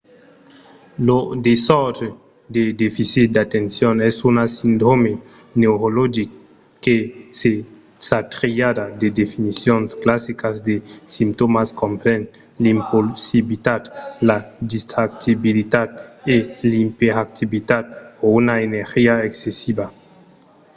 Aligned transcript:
lo 1.07 1.19
desòrdre 1.47 2.07
de 2.55 2.63
deficit 2.83 3.27
d'atencion 3.35 3.95
es 4.09 4.15
un 4.29 4.37
sindròme 4.59 5.13
neurologic 5.61 6.29
que 6.83 6.95
sa 8.07 8.19
triada 8.35 8.85
de 9.01 9.07
definicions 9.21 9.87
classicas 10.03 10.55
de 10.67 10.75
simptòmas 11.15 11.69
compren 11.81 12.21
l'impulsivitat 12.63 13.81
la 14.29 14.37
distractibilitat 14.71 15.89
e 16.35 16.37
l’iperactivitat 16.69 17.85
o 18.23 18.25
una 18.41 18.55
energia 18.67 19.15
excessiva 19.29 19.85